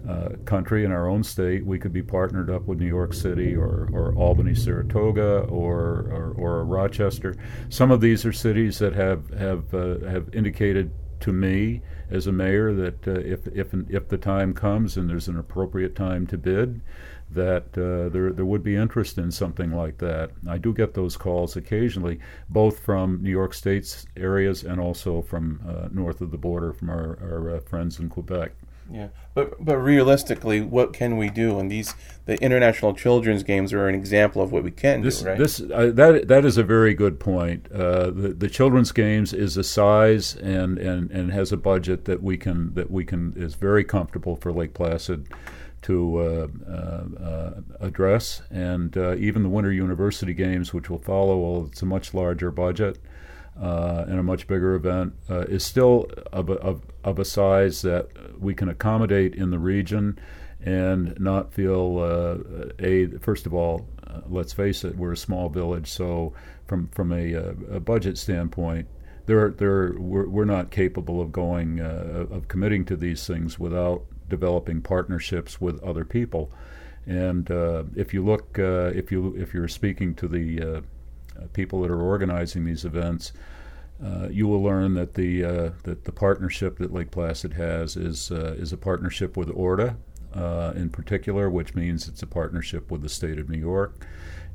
uh, 0.09 0.29
country 0.45 0.85
in 0.85 0.93
our 0.93 1.09
own 1.09 1.23
state, 1.23 1.65
we 1.67 1.79
could 1.79 1.93
be 1.93 2.03
partnered 2.03 2.51
up 2.51 2.67
with 2.67 2.79
New 2.79 2.87
York 2.87 3.13
City 3.13 3.55
or, 3.57 3.89
or 3.93 4.15
Albany, 4.15 4.55
Saratoga, 4.55 5.41
or, 5.49 6.09
or, 6.13 6.35
or 6.37 6.65
Rochester. 6.65 7.35
Some 7.69 7.91
of 7.91 8.01
these 8.01 8.25
are 8.25 8.33
cities 8.33 8.79
that 8.79 8.93
have 8.95 9.29
have 9.31 9.75
uh, 9.75 9.99
have 10.09 10.33
indicated 10.35 10.91
to 11.21 11.33
me 11.33 11.81
as 12.11 12.27
a 12.27 12.33
mayor 12.33 12.73
that 12.75 13.09
uh, 13.09 13.13
if 13.13 13.47
if 13.49 13.75
if 13.89 14.09
the 14.09 14.19
time 14.19 14.55
comes 14.55 14.97
and 14.97 15.09
there's 15.09 15.29
an 15.29 15.39
appropriate 15.39 15.97
time 15.97 16.27
to 16.29 16.39
bid, 16.39 16.81
that 17.31 17.67
uh, 17.77 18.09
there 18.11 18.33
there 18.33 18.45
would 18.45 18.63
be 18.63 18.77
interest 18.77 19.19
in 19.19 19.31
something 19.31 19.73
like 19.73 19.99
that. 19.99 20.31
I 20.49 20.59
do 20.59 20.73
get 20.73 20.95
those 20.95 21.17
calls 21.17 21.57
occasionally, 21.57 22.21
both 22.49 22.79
from 22.81 23.23
New 23.23 23.31
York 23.31 23.55
State's 23.55 24.07
areas 24.17 24.63
and 24.63 24.81
also 24.81 25.23
from 25.23 25.61
uh, 25.67 25.89
north 25.91 26.21
of 26.21 26.31
the 26.31 26.39
border 26.39 26.73
from 26.73 26.91
our, 26.91 27.19
our 27.21 27.57
uh, 27.57 27.61
friends 27.61 27.99
in 27.99 28.09
Quebec. 28.09 28.53
Yeah, 28.91 29.09
but 29.35 29.65
but 29.65 29.77
realistically, 29.79 30.61
what 30.61 30.93
can 30.93 31.17
we 31.17 31.29
do? 31.29 31.59
And 31.59 31.71
these 31.71 31.95
the 32.27 32.41
international 32.43 32.95
children's 32.95 33.43
games 33.43 33.73
are 33.73 33.89
an 33.89 33.95
example 33.95 34.43
of 34.43 34.53
what 34.53 34.63
we 34.63 34.71
can 34.71 35.03
this, 35.03 35.21
do. 35.21 35.29
Right. 35.29 35.39
This 35.39 35.61
uh, 35.61 35.91
that 35.95 36.29
that 36.29 36.45
is 36.45 36.57
a 36.57 36.63
very 36.63 36.95
good 36.95 37.19
point. 37.19 37.71
Uh, 37.73 38.11
the 38.11 38.35
the 38.37 38.49
children's 38.49 38.93
games 38.93 39.33
is 39.33 39.57
a 39.57 39.65
size 39.65 40.37
and, 40.37 40.79
and, 40.79 41.11
and 41.11 41.33
has 41.33 41.53
a 41.53 41.57
budget 41.57 42.05
that 42.05 42.23
we 42.23 42.37
can 42.37 42.75
that 42.75 42.91
we 42.91 43.05
can 43.05 43.33
is 43.37 43.55
very 43.55 43.83
comfortable 43.83 44.37
for 44.37 44.53
Lake 44.53 44.75
Placid 44.75 45.29
to 45.83 46.19
uh, 46.19 46.47
uh, 46.69 47.23
uh 47.23 47.51
address, 47.81 48.43
and 48.51 48.97
uh, 48.97 49.15
even 49.17 49.43
the 49.43 49.49
Winter 49.49 49.73
University 49.73 50.35
Games, 50.35 50.73
which 50.73 50.91
will 50.91 50.99
follow, 50.99 51.39
well, 51.39 51.67
it's 51.67 51.83
a 51.83 51.87
much 51.87 52.15
larger 52.15 52.51
budget 52.51 52.99
uh, 53.61 54.05
and 54.07 54.19
a 54.19 54.23
much 54.23 54.47
bigger 54.47 54.75
event, 54.75 55.15
uh, 55.31 55.41
is 55.41 55.65
still 55.65 56.07
of 56.33 56.51
a, 56.51 56.55
of, 56.55 56.83
of, 57.05 57.19
a 57.19 57.25
size 57.25 57.83
that 57.83 58.09
we 58.39 58.55
can 58.55 58.69
accommodate 58.69 59.35
in 59.35 59.51
the 59.51 59.59
region 59.59 60.19
and 60.61 61.19
not 61.19 61.55
feel 61.55 61.99
uh, 61.99 62.69
a 62.79 63.07
first 63.19 63.47
of 63.47 63.55
all, 63.55 63.89
uh, 64.07 64.21
let's 64.29 64.53
face 64.53 64.85
it, 64.85 64.97
we're 64.97 65.13
a 65.13 65.17
small 65.17 65.49
village, 65.49 65.91
so 65.91 66.35
from 66.67 66.89
from 66.89 67.13
a, 67.13 67.35
uh, 67.35 67.53
a 67.73 67.81
budget 67.81 68.19
standpoint, 68.19 68.89
there 69.27 69.51
there 69.51 69.95
we're, 69.99 70.29
we're 70.29 70.45
not 70.45 70.71
capable 70.71 71.21
of 71.21 71.33
going 71.33 71.81
uh, 71.81 72.27
of 72.31 72.49
committing 72.49 72.85
to 72.85 72.97
these 72.97 73.27
things 73.27 73.59
without 73.59 74.03
developing 74.29 74.83
partnerships 74.83 75.61
with 75.61 75.83
other 75.83 76.05
people. 76.05 76.51
And 77.07 77.49
if 77.95 78.13
you 78.13 78.25
look, 78.25 78.59
if 78.59 79.13
you 79.13 79.35
if 79.39 79.55
you're 79.55 79.69
speaking 79.69 80.15
to 80.17 80.27
the 80.27 80.61
uh, 80.61 80.81
people 81.53 81.83
that 81.83 81.91
are 81.91 82.01
organizing 82.01 82.65
these 82.65 82.85
events, 82.85 83.33
uh, 84.05 84.29
you 84.31 84.47
will 84.47 84.63
learn 84.63 84.95
that 84.95 85.15
the 85.15 85.45
uh, 85.45 85.71
that 85.85 86.05
the 86.05 86.13
partnership 86.13 86.79
that 86.79 86.93
Lake 86.93 87.11
Placid 87.11 87.55
has 87.55 87.97
is 87.97 88.31
is 88.31 88.73
a 88.73 88.77
partnership 88.77 89.37
with 89.37 89.49
ORDA 89.49 89.97
in 90.77 90.91
particular, 90.91 91.49
which 91.49 91.75
means 91.75 92.09
it's 92.09 92.23
a 92.23 92.27
partnership 92.27 92.91
with 92.91 93.03
the 93.03 93.09
state 93.09 93.39
of 93.39 93.49
New 93.49 93.59
York. 93.59 94.05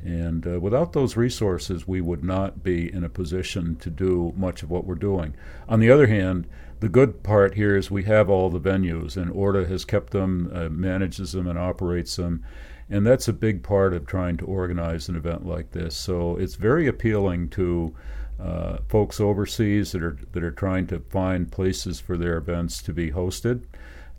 And 0.03 0.47
uh, 0.47 0.59
without 0.59 0.93
those 0.93 1.15
resources, 1.15 1.88
we 1.88 2.01
would 2.01 2.23
not 2.23 2.63
be 2.63 2.91
in 2.91 3.03
a 3.03 3.09
position 3.09 3.75
to 3.77 3.89
do 3.89 4.33
much 4.35 4.63
of 4.63 4.71
what 4.71 4.85
we're 4.85 4.95
doing. 4.95 5.35
On 5.69 5.79
the 5.79 5.91
other 5.91 6.07
hand, 6.07 6.47
the 6.79 6.89
good 6.89 7.21
part 7.21 7.53
here 7.53 7.77
is 7.77 7.91
we 7.91 8.05
have 8.05 8.29
all 8.29 8.50
the 8.50 8.59
venues, 8.59 9.15
and 9.15 9.31
ORDA 9.31 9.67
has 9.69 9.85
kept 9.85 10.11
them, 10.11 10.50
uh, 10.53 10.69
manages 10.69 11.33
them, 11.33 11.45
and 11.45 11.59
operates 11.59 12.15
them 12.15 12.43
and 12.91 13.07
that's 13.07 13.27
a 13.29 13.33
big 13.33 13.63
part 13.63 13.93
of 13.93 14.05
trying 14.05 14.38
to 14.38 14.45
organize 14.45 15.07
an 15.07 15.15
event 15.15 15.45
like 15.45 15.71
this. 15.71 15.95
So 15.95 16.36
it's 16.36 16.55
very 16.55 16.88
appealing 16.88 17.50
to 17.51 17.95
uh, 18.39 18.77
folks 18.89 19.19
overseas 19.19 19.93
that 19.93 20.03
are 20.03 20.17
that 20.33 20.43
are 20.43 20.51
trying 20.51 20.88
to 20.88 21.00
find 21.00 21.51
places 21.51 22.00
for 22.00 22.17
their 22.17 22.38
events 22.38 22.81
to 22.83 22.93
be 22.93 23.12
hosted. 23.12 23.63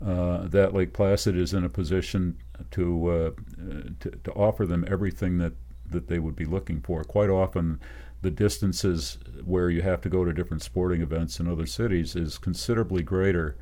Uh, 0.03 0.47
that 0.47 0.73
Lake 0.73 0.91
Placid 0.91 1.37
is 1.37 1.53
in 1.53 1.63
a 1.63 1.69
position 1.69 2.37
to, 2.71 3.07
uh, 3.09 3.31
to, 4.01 4.11
to 4.11 4.31
offer 4.33 4.65
them 4.65 4.85
everything 4.89 5.37
that 5.37 5.53
that 5.89 6.07
they 6.07 6.19
would 6.19 6.35
be 6.35 6.45
looking 6.45 6.81
for. 6.81 7.03
Quite 7.03 7.29
often, 7.29 7.79
the 8.21 8.31
distances 8.31 9.19
where 9.45 9.69
you 9.69 9.81
have 9.81 10.01
to 10.01 10.09
go 10.09 10.25
to 10.25 10.33
different 10.33 10.63
sporting 10.63 11.01
events 11.01 11.39
in 11.39 11.47
other 11.47 11.67
cities 11.67 12.15
is 12.15 12.37
considerably 12.37 13.03
greater 13.03 13.55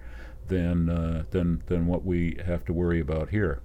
than 0.47 0.89
uh, 0.89 1.23
than 1.31 1.61
than 1.67 1.85
what 1.85 2.05
we 2.05 2.37
have 2.45 2.63
to 2.65 2.73
worry 2.73 2.99
about 2.99 3.29
here. 3.29 3.61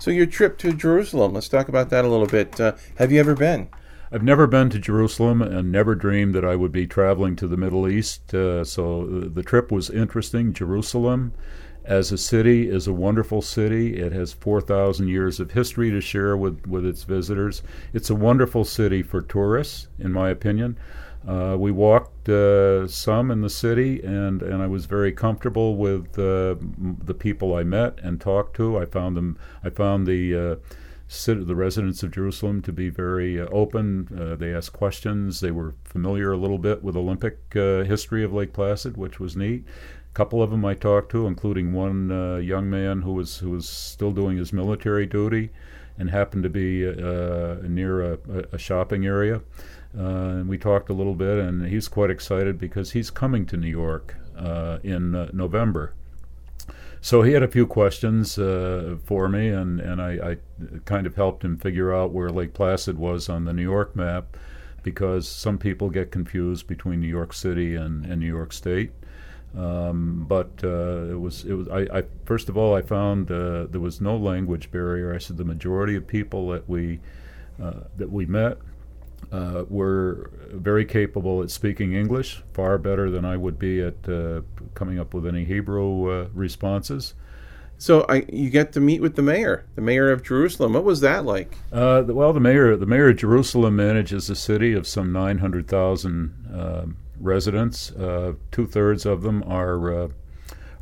So 0.00 0.12
your 0.12 0.26
trip 0.26 0.58
to 0.58 0.72
Jerusalem, 0.72 1.34
let's 1.34 1.48
talk 1.48 1.68
about 1.68 1.90
that 1.90 2.04
a 2.04 2.08
little 2.08 2.26
bit. 2.26 2.60
Uh, 2.60 2.74
have 2.96 3.10
you 3.10 3.18
ever 3.18 3.34
been? 3.34 3.68
I've 4.12 4.22
never 4.22 4.46
been 4.46 4.70
to 4.70 4.78
Jerusalem 4.78 5.42
and 5.42 5.72
never 5.72 5.94
dreamed 5.94 6.34
that 6.34 6.44
I 6.44 6.54
would 6.54 6.72
be 6.72 6.86
traveling 6.86 7.34
to 7.36 7.48
the 7.48 7.56
Middle 7.56 7.88
East. 7.88 8.32
Uh, 8.32 8.64
so 8.64 9.04
the 9.06 9.42
trip 9.42 9.72
was 9.72 9.90
interesting. 9.90 10.52
Jerusalem, 10.52 11.34
as 11.84 12.12
a 12.12 12.16
city, 12.16 12.70
is 12.70 12.86
a 12.86 12.92
wonderful 12.92 13.42
city. 13.42 13.96
It 13.96 14.12
has 14.12 14.32
4,000 14.32 15.08
years 15.08 15.40
of 15.40 15.50
history 15.50 15.90
to 15.90 16.00
share 16.00 16.36
with, 16.36 16.64
with 16.66 16.86
its 16.86 17.02
visitors. 17.02 17.62
It's 17.92 18.08
a 18.08 18.14
wonderful 18.14 18.64
city 18.64 19.02
for 19.02 19.20
tourists, 19.20 19.88
in 19.98 20.12
my 20.12 20.30
opinion. 20.30 20.78
Uh, 21.28 21.54
we 21.58 21.70
walked 21.70 22.26
uh, 22.30 22.88
some 22.88 23.30
in 23.30 23.42
the 23.42 23.50
city, 23.50 24.00
and, 24.02 24.40
and 24.40 24.62
I 24.62 24.66
was 24.66 24.86
very 24.86 25.12
comfortable 25.12 25.76
with 25.76 26.18
uh, 26.18 26.56
the 27.04 27.12
people 27.12 27.54
I 27.54 27.64
met 27.64 27.98
and 28.02 28.18
talked 28.18 28.56
to. 28.56 28.78
I 28.78 28.86
found 28.86 29.14
them. 29.14 29.38
I 29.62 29.68
found 29.68 30.06
the 30.06 30.34
uh, 30.34 30.56
the 31.26 31.54
residents 31.54 32.02
of 32.02 32.12
Jerusalem 32.12 32.62
to 32.62 32.72
be 32.72 32.88
very 32.88 33.38
uh, 33.38 33.44
open. 33.52 34.08
Uh, 34.18 34.36
they 34.36 34.54
asked 34.54 34.72
questions. 34.72 35.40
They 35.40 35.50
were 35.50 35.74
familiar 35.84 36.32
a 36.32 36.38
little 36.38 36.56
bit 36.56 36.82
with 36.82 36.96
Olympic 36.96 37.38
history 37.52 38.24
of 38.24 38.32
Lake 38.32 38.54
Placid, 38.54 38.96
which 38.96 39.20
was 39.20 39.36
neat. 39.36 39.64
A 40.10 40.14
couple 40.14 40.42
of 40.42 40.50
them 40.50 40.64
I 40.64 40.72
talked 40.72 41.10
to, 41.12 41.26
including 41.26 41.74
one 41.74 42.08
young 42.42 42.70
man 42.70 43.02
who 43.02 43.12
was 43.12 43.38
who 43.38 43.50
was 43.50 43.68
still 43.68 44.12
doing 44.12 44.38
his 44.38 44.54
military 44.54 45.04
duty, 45.04 45.50
and 45.98 46.08
happened 46.08 46.44
to 46.44 46.48
be 46.48 46.84
near 47.68 48.14
a, 48.14 48.18
a 48.52 48.58
shopping 48.58 49.04
area. 49.04 49.42
Uh, 49.96 50.40
and 50.40 50.48
we 50.48 50.58
talked 50.58 50.90
a 50.90 50.92
little 50.92 51.14
bit, 51.14 51.38
and 51.38 51.66
he's 51.66 51.88
quite 51.88 52.10
excited 52.10 52.58
because 52.58 52.92
he's 52.92 53.10
coming 53.10 53.46
to 53.46 53.56
New 53.56 53.68
York 53.68 54.16
uh, 54.36 54.78
in 54.82 55.14
uh, 55.14 55.30
November. 55.32 55.94
So 57.00 57.22
he 57.22 57.32
had 57.32 57.42
a 57.42 57.48
few 57.48 57.66
questions 57.66 58.38
uh, 58.38 58.96
for 59.04 59.28
me, 59.28 59.48
and, 59.48 59.80
and 59.80 60.02
I, 60.02 60.30
I, 60.30 60.36
kind 60.84 61.06
of 61.06 61.14
helped 61.14 61.44
him 61.44 61.56
figure 61.56 61.94
out 61.94 62.10
where 62.10 62.28
Lake 62.28 62.54
Placid 62.54 62.98
was 62.98 63.28
on 63.28 63.44
the 63.44 63.52
New 63.52 63.62
York 63.62 63.94
map 63.94 64.36
because 64.82 65.28
some 65.28 65.58
people 65.58 65.90
get 65.90 66.10
confused 66.10 66.66
between 66.66 67.00
New 67.00 67.08
York 67.08 67.32
City 67.32 67.76
and, 67.76 68.04
and 68.04 68.20
New 68.20 68.26
York 68.26 68.52
State. 68.52 68.90
Um, 69.56 70.26
but 70.28 70.50
uh, 70.62 71.06
it 71.10 71.18
was 71.18 71.44
it 71.44 71.54
was 71.54 71.68
I, 71.68 71.86
I, 71.98 72.02
first 72.26 72.50
of 72.50 72.56
all 72.58 72.74
I 72.74 72.82
found 72.82 73.30
uh, 73.30 73.66
there 73.70 73.80
was 73.80 74.00
no 74.00 74.16
language 74.16 74.70
barrier. 74.70 75.14
I 75.14 75.18
said 75.18 75.38
the 75.38 75.44
majority 75.44 75.94
of 75.96 76.06
people 76.06 76.50
that 76.50 76.68
we 76.68 77.00
that 77.58 78.12
we 78.12 78.26
met 78.26 78.58
uh, 79.32 79.64
were 79.68 80.30
very 80.52 80.84
capable 80.84 81.42
at 81.42 81.50
speaking 81.50 81.92
English, 81.92 82.42
far 82.52 82.78
better 82.78 83.10
than 83.10 83.24
I 83.24 83.36
would 83.36 83.58
be 83.58 83.80
at 83.80 84.08
uh, 84.08 84.42
coming 84.74 84.98
up 84.98 85.14
with 85.14 85.26
any 85.26 85.44
Hebrew 85.44 86.10
uh, 86.10 86.28
responses. 86.34 87.14
So 87.80 88.04
I, 88.08 88.24
you 88.28 88.50
get 88.50 88.72
to 88.72 88.80
meet 88.80 89.00
with 89.00 89.14
the 89.14 89.22
mayor, 89.22 89.64
the 89.76 89.82
mayor 89.82 90.10
of 90.10 90.24
Jerusalem. 90.24 90.72
What 90.72 90.82
was 90.82 91.00
that 91.00 91.24
like? 91.24 91.56
Uh, 91.72 92.02
well, 92.06 92.32
the 92.32 92.40
mayor, 92.40 92.76
the 92.76 92.86
mayor 92.86 93.10
of 93.10 93.18
Jerusalem 93.18 93.76
manages 93.76 94.28
a 94.28 94.34
city 94.34 94.72
of 94.72 94.86
some 94.86 95.12
nine 95.12 95.38
hundred 95.38 95.68
thousand 95.68 96.34
um, 96.52 96.96
residents. 97.20 97.92
Uh, 97.92 98.32
Two 98.50 98.66
thirds 98.66 99.06
of 99.06 99.22
them 99.22 99.44
are 99.44 100.04
uh, 100.04 100.08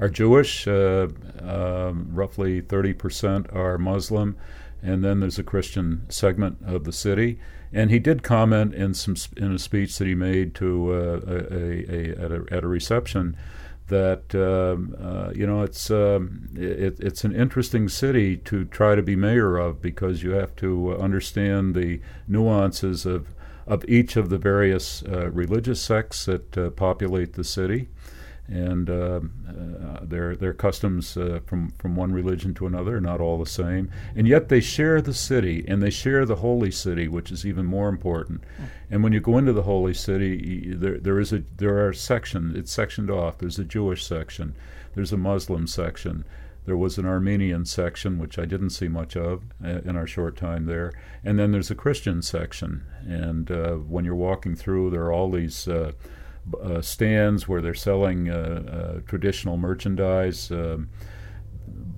are 0.01 0.09
Jewish. 0.09 0.67
Um, 0.67 2.09
roughly 2.13 2.63
thirty 2.63 2.95
percent 2.95 3.51
are 3.53 3.77
Muslim, 3.77 4.37
and 4.83 5.05
then 5.05 5.21
there's 5.21 5.39
a 5.39 5.43
Christian 5.43 6.07
segment 6.09 6.59
of 6.65 6.85
the 6.85 6.93
city. 6.93 7.39
And 7.73 7.91
he 7.91 7.99
did 7.99 8.23
comment 8.23 8.75
in 8.75 8.95
some 8.95 9.17
in 9.37 9.53
a 9.53 9.59
speech 9.59 9.99
that 9.99 10.07
he 10.07 10.15
made 10.15 10.55
to 10.57 10.93
uh, 10.93 11.21
a, 11.27 11.93
a, 11.93 12.25
at, 12.25 12.33
a, 12.33 12.45
at 12.51 12.65
a 12.65 12.69
reception 12.69 13.37
that 13.89 14.35
um, 14.35 14.97
uh, 15.01 15.31
you 15.35 15.47
know 15.47 15.63
it's 15.63 15.91
um, 15.91 16.49
it, 16.55 16.99
it's 16.99 17.25
an 17.25 17.35
interesting 17.35 17.89
city 17.89 18.37
to 18.37 18.65
try 18.65 18.95
to 18.95 19.03
be 19.03 19.15
mayor 19.15 19.57
of 19.57 19.81
because 19.81 20.23
you 20.23 20.31
have 20.33 20.55
to 20.57 20.97
understand 20.97 21.75
the 21.75 22.01
nuances 22.27 23.07
of 23.07 23.35
of 23.67 23.85
each 23.89 24.17
of 24.17 24.29
the 24.29 24.39
various 24.39 25.03
uh, 25.05 25.29
religious 25.31 25.81
sects 25.81 26.25
that 26.27 26.57
uh, 26.57 26.71
populate 26.71 27.35
the 27.35 27.45
city 27.45 27.89
and 28.49 28.89
uh, 28.89 29.21
uh, 29.49 30.01
their 30.03 30.37
their 30.37 30.53
customs 30.53 31.17
uh, 31.17 31.41
from 31.47 31.71
from 31.79 31.97
one 31.97 32.13
religion 32.13 32.55
to 32.55 32.67
another 32.67 32.97
are 32.97 33.01
not 33.01 33.21
all 33.21 33.39
the 33.39 33.47
same, 33.47 33.91
and 34.15 34.29
yet 34.29 34.49
they 34.49 34.61
share 34.61 35.01
the 35.01 35.15
city 35.15 35.65
and 35.67 35.83
they 35.83 35.91
share 35.91 36.25
the 36.25 36.37
holy 36.37 36.71
city, 36.71 37.09
which 37.09 37.33
is 37.33 37.45
even 37.45 37.67
more 37.67 37.89
important. 37.89 38.43
And 38.91 39.03
when 39.03 39.13
you 39.13 39.21
go 39.21 39.39
into 39.39 39.53
the 39.53 39.63
holy 39.63 39.95
city, 39.95 40.75
there 40.75 40.99
there 40.99 41.19
is 41.19 41.33
a 41.33 41.43
there 41.57 41.87
are 41.87 41.93
sections. 41.93 42.57
It's 42.57 42.73
sectioned 42.73 43.11
off. 43.11 43.39
There's 43.39 43.59
a 43.59 43.65
Jewish 43.65 44.05
section. 44.05 44.55
There's 44.95 45.13
a 45.13 45.19
Muslim 45.19 45.67
section. 45.67 46.25
There 46.67 46.77
was 46.77 46.99
an 46.99 47.07
Armenian 47.07 47.65
section, 47.65 48.19
which 48.19 48.41
I 48.41 48.45
didn't 48.45 48.71
see 48.71 48.89
much 48.89 49.17
of 49.17 49.43
uh, 49.65 49.83
in 49.85 49.97
our 49.97 50.07
short 50.07 50.37
time 50.37 50.67
there. 50.67 50.93
And 51.23 51.39
then 51.39 51.53
there's 51.53 51.71
a 51.71 51.77
Christian 51.77 52.23
section. 52.23 52.85
And 53.07 53.51
uh, 53.51 53.75
when 53.75 54.05
you're 54.05 54.17
walking 54.17 54.57
through, 54.57 54.91
there 54.91 55.03
are 55.03 55.13
all 55.13 55.31
these 55.31 55.69
uh, 56.63 56.81
stands 56.81 57.49
where 57.49 57.61
they're 57.61 57.75
selling 57.75 58.31
uh, 58.31 58.35
uh, 58.35 59.01
traditional 59.07 59.57
merchandise. 59.57 60.51
Um, 60.51 60.89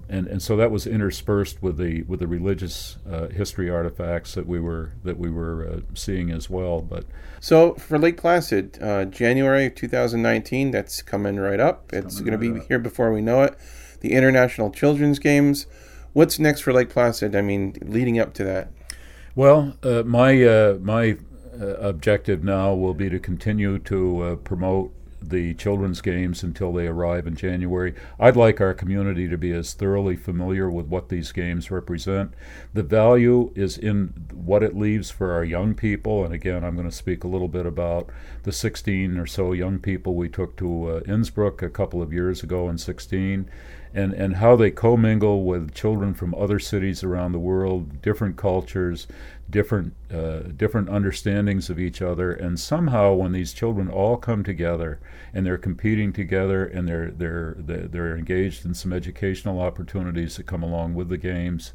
and 0.09 0.27
and 0.27 0.43
so 0.43 0.57
that 0.57 0.71
was 0.71 0.87
interspersed 0.87 1.63
with 1.63 1.77
the 1.77 2.03
with 2.03 2.21
the 2.21 2.27
religious 2.27 2.97
uh, 3.11 3.29
history 3.29 3.69
artifacts 3.69 4.35
that 4.35 4.47
we 4.47 4.59
were 4.59 4.93
that 5.05 5.19
we 5.19 5.31
were 5.31 5.69
uh, 5.69 5.81
seeing 5.95 6.31
as 6.31 6.49
well. 6.49 6.81
But 6.81 7.05
so 7.41 7.75
for 7.75 7.99
Lake 7.99 8.17
Placid, 8.17 8.79
uh, 8.83 9.05
January 9.05 9.71
2019, 9.71 10.71
that's 10.71 11.03
coming 11.03 11.37
right 11.37 11.61
up. 11.61 11.93
It's, 11.93 12.07
it's 12.07 12.21
going 12.21 12.33
to 12.33 12.39
be 12.39 12.59
up. 12.59 12.67
here 12.69 12.79
before 12.79 13.13
we 13.13 13.21
know 13.21 13.43
it. 13.43 13.57
The 14.01 14.13
International 14.13 14.71
Children's 14.71 15.19
Games. 15.19 15.67
What's 16.15 16.39
next 16.39 16.63
for 16.63 16.73
Lake 16.73 16.89
Placid? 16.89 17.37
I 17.37 17.43
mean, 17.43 17.77
leading 17.83 18.19
up 18.19 18.33
to 18.35 18.45
that. 18.45 18.73
Well, 19.35 19.77
uh, 19.83 20.03
my 20.05 20.43
uh, 20.43 20.79
my 20.81 21.19
objective 21.59 22.45
now 22.45 22.75
will 22.75 22.95
be 22.95 23.11
to 23.11 23.19
continue 23.19 23.79
to 23.79 24.41
promote 24.45 24.93
the 25.21 25.55
children's 25.55 26.01
games 26.01 26.43
until 26.43 26.73
they 26.73 26.87
arrive 26.87 27.27
in 27.27 27.35
January. 27.35 27.95
I'd 28.19 28.37
like 28.37 28.61
our 28.61 28.75
community 28.75 29.29
to 29.29 29.37
be 29.37 29.53
as 29.53 29.75
thoroughly 29.75 30.17
familiar 30.17 30.71
with 30.71 30.87
what 30.87 31.09
these 31.09 31.33
games 31.33 31.71
represent. 31.71 32.33
The 32.73 32.83
value 32.83 33.53
is 33.55 33.77
in 33.77 34.15
what 34.33 34.63
it 34.63 34.77
leaves 34.77 35.11
for 35.11 35.33
our 35.33 35.45
young 35.45 35.75
people. 35.75 36.25
And 36.25 36.33
again, 36.33 36.65
I'm 36.65 36.77
going 36.77 36.89
to 36.89 36.95
speak 36.95 37.25
a 37.25 37.29
little 37.29 37.49
bit 37.49 37.67
about 37.67 38.09
the 38.45 38.53
16 38.53 39.19
or 39.19 39.27
so 39.27 39.53
young 39.53 39.79
people 39.79 40.15
we 40.15 40.29
took 40.29 40.57
to 40.59 40.91
uh, 40.91 41.01
Innsbruck 41.07 41.63
a 41.63 41.71
couple 41.71 42.01
of 42.01 42.13
years 42.13 42.43
ago 42.43 42.69
in 42.69 42.79
16 42.79 43.51
and, 43.95 44.13
and 44.13 44.37
how 44.37 44.55
they 44.55 44.71
commingle 44.71 45.45
with 45.45 45.75
children 45.75 46.15
from 46.15 46.35
other 46.35 46.59
cities 46.59 47.03
around 47.03 47.33
the 47.33 47.39
world, 47.39 48.03
different 48.03 48.37
cultures, 48.37 49.07
different 49.51 49.95
uh, 50.13 50.41
different 50.57 50.89
understandings 50.89 51.71
of 51.71 51.79
each 51.79 52.03
other, 52.03 52.33
and 52.33 52.59
somehow 52.61 53.15
when 53.15 53.33
these 53.33 53.53
children 53.53 53.89
all 53.89 54.17
come 54.17 54.45
together 54.45 55.01
and 55.33 55.47
they're 55.47 55.59
competing 55.59 56.13
together 56.13 56.65
and 56.67 56.87
they're 56.87 57.11
they're 57.11 57.57
they're 57.59 58.17
engaged 58.17 58.65
in 58.65 58.75
some 58.75 58.93
educational 58.93 59.61
opportunities 59.61 60.37
that 60.37 60.47
come 60.47 60.63
along 60.63 60.95
with 60.95 61.09
the 61.09 61.17
games, 61.17 61.73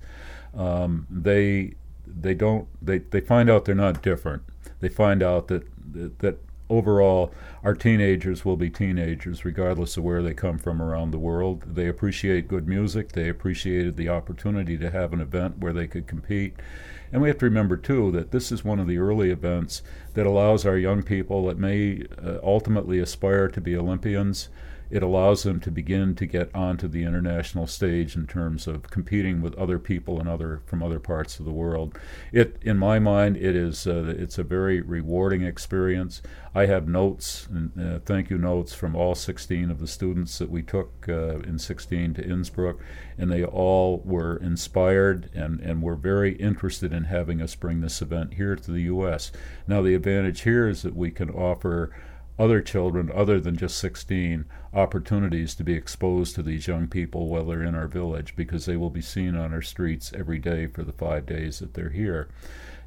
um, 0.55 1.07
they 1.09 1.73
they 2.05 2.33
don't 2.33 2.67
they, 2.81 2.99
they 2.99 3.21
find 3.21 3.49
out 3.49 3.65
they're 3.65 3.75
not 3.75 4.01
different. 4.01 4.43
They 4.79 4.89
find 4.89 5.23
out 5.23 5.47
that 5.47 5.63
that, 5.93 6.19
that 6.19 6.37
overall, 6.69 7.33
our 7.63 7.73
teenagers 7.73 8.43
will 8.43 8.57
be 8.57 8.69
teenagers 8.69 9.45
regardless 9.45 9.97
of 9.97 10.03
where 10.03 10.21
they 10.21 10.33
come 10.33 10.57
from 10.57 10.81
around 10.81 11.11
the 11.11 11.19
world. 11.19 11.63
They 11.75 11.87
appreciate 11.87 12.47
good 12.47 12.67
music. 12.67 13.11
They 13.11 13.29
appreciated 13.29 13.95
the 13.95 14.09
opportunity 14.09 14.77
to 14.77 14.89
have 14.89 15.13
an 15.13 15.21
event 15.21 15.59
where 15.59 15.73
they 15.73 15.87
could 15.87 16.07
compete. 16.07 16.55
And 17.11 17.21
we 17.21 17.27
have 17.27 17.37
to 17.39 17.45
remember, 17.45 17.77
too, 17.77 18.11
that 18.11 18.31
this 18.31 18.51
is 18.51 18.65
one 18.65 18.79
of 18.79 18.87
the 18.87 18.97
early 18.97 19.29
events 19.29 19.83
that 20.15 20.25
allows 20.25 20.65
our 20.65 20.77
young 20.77 21.03
people 21.03 21.45
that 21.45 21.59
may 21.59 22.05
uh, 22.23 22.37
ultimately 22.41 22.99
aspire 22.99 23.47
to 23.49 23.61
be 23.61 23.77
Olympians 23.77 24.49
it 24.93 25.01
allows 25.01 25.41
them 25.41 25.59
to 25.59 25.71
begin 25.71 26.13
to 26.13 26.27
get 26.27 26.53
onto 26.53 26.87
the 26.87 27.01
international 27.01 27.65
stage 27.65 28.15
in 28.15 28.27
terms 28.27 28.67
of 28.67 28.91
competing 28.91 29.41
with 29.41 29.55
other 29.55 29.79
people 29.79 30.19
and 30.19 30.29
other 30.29 30.61
from 30.67 30.83
other 30.83 30.99
parts 30.99 31.39
of 31.39 31.45
the 31.45 31.51
world. 31.51 31.97
It, 32.31 32.57
in 32.61 32.77
my 32.77 32.99
mind, 32.99 33.35
it 33.37 33.55
is 33.55 33.87
uh, 33.87 34.13
it's 34.15 34.37
a 34.37 34.43
very 34.43 34.81
rewarding 34.81 35.41
experience. 35.41 36.21
I 36.53 36.67
have 36.67 36.87
notes 36.87 37.47
uh, 37.51 37.99
thank 38.05 38.29
you 38.29 38.37
notes 38.37 38.75
from 38.75 38.95
all 38.95 39.15
16 39.15 39.71
of 39.71 39.79
the 39.79 39.87
students 39.87 40.37
that 40.37 40.51
we 40.51 40.61
took 40.61 41.09
uh, 41.09 41.39
in 41.39 41.57
16 41.57 42.13
to 42.13 42.23
Innsbruck, 42.23 42.77
and 43.17 43.31
they 43.31 43.43
all 43.43 44.03
were 44.05 44.37
inspired 44.37 45.31
and, 45.33 45.59
and 45.59 45.81
were 45.81 45.95
very 45.95 46.35
interested 46.35 46.93
in 46.93 47.05
having 47.05 47.41
us 47.41 47.55
bring 47.55 47.81
this 47.81 47.99
event 47.99 48.35
here 48.35 48.55
to 48.55 48.71
the 48.71 48.81
U.S. 48.81 49.31
Now, 49.67 49.81
the 49.81 49.95
advantage 49.95 50.41
here 50.41 50.67
is 50.67 50.83
that 50.83 50.95
we 50.95 51.09
can 51.09 51.31
offer 51.31 51.91
other 52.39 52.61
children 52.61 53.11
other 53.13 53.39
than 53.39 53.55
just 53.55 53.77
16 53.77 54.45
opportunities 54.73 55.53
to 55.55 55.63
be 55.63 55.73
exposed 55.73 56.35
to 56.35 56.43
these 56.43 56.67
young 56.67 56.87
people 56.87 57.27
while 57.27 57.45
they're 57.45 57.63
in 57.63 57.75
our 57.75 57.87
village 57.87 58.35
because 58.35 58.65
they 58.65 58.75
will 58.75 58.89
be 58.89 59.01
seen 59.01 59.35
on 59.35 59.53
our 59.53 59.61
streets 59.61 60.11
every 60.17 60.39
day 60.39 60.65
for 60.65 60.83
the 60.83 60.91
five 60.91 61.25
days 61.25 61.59
that 61.59 61.73
they're 61.73 61.89
here. 61.89 62.27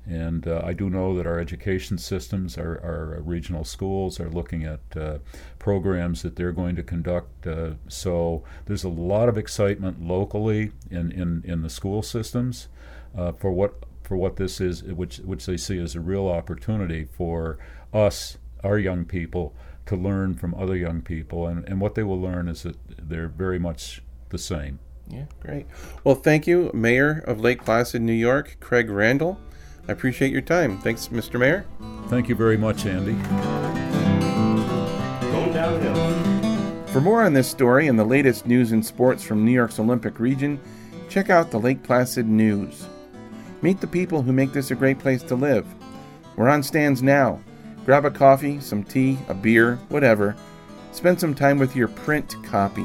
And 0.08 0.46
uh, 0.46 0.62
I 0.64 0.72
do 0.72 0.88
know 0.88 1.16
that 1.16 1.26
our 1.26 1.40
education 1.40 1.98
systems, 1.98 2.56
our, 2.56 2.80
our 2.80 3.20
regional 3.22 3.64
schools, 3.64 4.20
are 4.20 4.30
looking 4.30 4.64
at 4.64 4.80
uh, 4.96 5.18
programs 5.58 6.22
that 6.22 6.36
they're 6.36 6.52
going 6.52 6.76
to 6.76 6.84
conduct. 6.84 7.46
Uh, 7.46 7.72
so 7.88 8.44
there's 8.66 8.84
a 8.84 8.88
lot 8.88 9.28
of 9.28 9.36
excitement 9.36 10.00
locally 10.00 10.70
in, 10.90 11.10
in, 11.10 11.42
in 11.44 11.62
the 11.62 11.70
school 11.70 12.02
systems 12.02 12.68
uh, 13.16 13.32
for 13.32 13.50
what 13.52 13.74
for 14.04 14.16
what 14.16 14.36
this 14.36 14.60
is, 14.60 14.84
which 14.84 15.16
which 15.18 15.46
they 15.46 15.56
see 15.56 15.80
as 15.80 15.96
a 15.96 16.00
real 16.00 16.28
opportunity 16.28 17.04
for 17.04 17.58
us 17.92 18.38
our 18.66 18.78
young 18.78 19.04
people 19.04 19.54
to 19.86 19.96
learn 19.96 20.34
from 20.34 20.54
other 20.54 20.76
young 20.76 21.00
people. 21.00 21.46
And, 21.46 21.66
and 21.68 21.80
what 21.80 21.94
they 21.94 22.02
will 22.02 22.20
learn 22.20 22.48
is 22.48 22.64
that 22.64 22.76
they're 22.98 23.28
very 23.28 23.58
much 23.58 24.02
the 24.30 24.38
same. 24.38 24.80
Yeah, 25.08 25.26
great. 25.40 25.66
Well, 26.02 26.16
thank 26.16 26.46
you, 26.48 26.70
Mayor 26.74 27.22
of 27.26 27.40
Lake 27.40 27.64
Placid, 27.64 28.02
New 28.02 28.12
York, 28.12 28.56
Craig 28.60 28.90
Randall. 28.90 29.38
I 29.88 29.92
appreciate 29.92 30.32
your 30.32 30.42
time. 30.42 30.78
Thanks, 30.78 31.08
Mr. 31.08 31.38
Mayor. 31.38 31.64
Thank 32.08 32.28
you 32.28 32.34
very 32.34 32.56
much, 32.56 32.86
Andy. 32.86 33.12
Going 35.30 35.52
downhill. 35.52 36.86
For 36.88 37.00
more 37.00 37.22
on 37.22 37.34
this 37.34 37.48
story 37.48 37.86
and 37.86 37.96
the 37.96 38.04
latest 38.04 38.46
news 38.46 38.72
and 38.72 38.84
sports 38.84 39.22
from 39.22 39.44
New 39.44 39.52
York's 39.52 39.78
Olympic 39.78 40.18
region, 40.18 40.60
check 41.08 41.30
out 41.30 41.52
the 41.52 41.60
Lake 41.60 41.84
Placid 41.84 42.26
News. 42.26 42.88
Meet 43.62 43.80
the 43.80 43.86
people 43.86 44.22
who 44.22 44.32
make 44.32 44.52
this 44.52 44.72
a 44.72 44.74
great 44.74 44.98
place 44.98 45.22
to 45.24 45.36
live. 45.36 45.66
We're 46.34 46.48
on 46.48 46.64
stands 46.64 47.02
now 47.02 47.40
Grab 47.86 48.04
a 48.04 48.10
coffee, 48.10 48.58
some 48.58 48.82
tea, 48.82 49.16
a 49.28 49.34
beer, 49.34 49.76
whatever. 49.90 50.34
Spend 50.90 51.20
some 51.20 51.36
time 51.36 51.56
with 51.56 51.76
your 51.76 51.86
print 51.86 52.34
copy. 52.42 52.84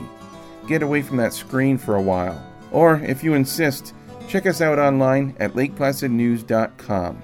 Get 0.67 0.83
away 0.83 1.01
from 1.01 1.17
that 1.17 1.33
screen 1.33 1.79
for 1.79 1.95
a 1.95 2.01
while. 2.01 2.39
Or, 2.71 2.97
if 2.99 3.23
you 3.23 3.33
insist, 3.33 3.95
check 4.27 4.45
us 4.45 4.61
out 4.61 4.77
online 4.77 5.35
at 5.39 5.53
lakeplacidnews.com. 5.53 7.19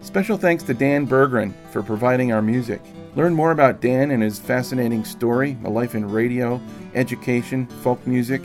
Special 0.00 0.38
thanks 0.38 0.62
to 0.62 0.72
Dan 0.72 1.06
Berggren 1.06 1.52
for 1.70 1.82
providing 1.82 2.32
our 2.32 2.40
music. 2.40 2.80
Learn 3.14 3.34
more 3.34 3.50
about 3.50 3.82
Dan 3.82 4.12
and 4.12 4.22
his 4.22 4.38
fascinating 4.38 5.04
story, 5.04 5.58
a 5.64 5.68
life 5.68 5.94
in 5.94 6.10
radio, 6.10 6.58
education, 6.94 7.66
folk 7.66 8.06
music, 8.06 8.40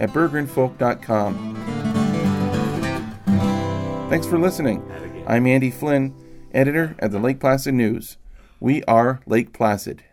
at 0.00 0.08
berggrenfolk.com. 0.10 1.56
Thanks 4.08 4.26
for 4.26 4.38
listening. 4.38 4.82
I'm 5.26 5.46
Andy 5.46 5.70
Flynn 5.70 6.23
editor 6.54 6.94
at 6.98 7.10
the 7.10 7.18
Lake 7.18 7.40
Placid 7.40 7.74
News. 7.74 8.16
We 8.60 8.82
are 8.84 9.20
Lake 9.26 9.52
Placid. 9.52 10.02